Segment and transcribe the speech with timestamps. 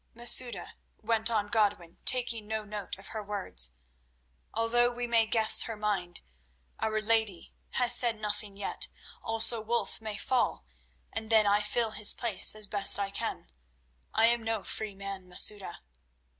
[0.15, 0.73] "Masouda,"
[1.03, 3.75] went on Godwin, taking no note of her words,
[4.51, 6.21] "although we may guess her mind,
[6.79, 8.87] our lady has said nothing yet.
[9.21, 10.65] Also Wulf may fall,
[11.13, 13.51] and then I fill his place as best I can.
[14.11, 15.81] I am no free man, Masouda."